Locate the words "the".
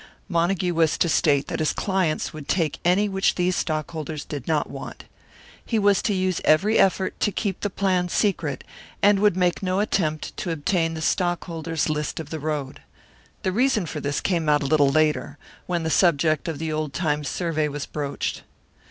7.59-7.69, 10.95-11.03, 12.31-12.39, 13.43-13.51, 15.83-15.91, 16.57-16.73